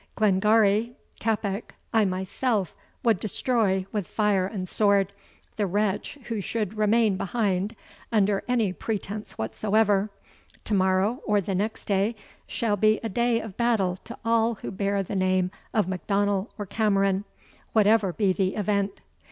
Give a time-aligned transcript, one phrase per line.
[0.15, 5.13] Glengarry Keppoch I myself would destroy, with fire and sword,
[5.57, 7.75] the wretch who should remain behind
[8.11, 10.09] under any pretence whatsoever.
[10.63, 12.15] To morrow, or the next day,
[12.47, 16.65] shall be a day of battle to all who bear the name of M'Donnell or
[16.65, 17.23] Cameron,
[17.73, 19.01] whatever be the event."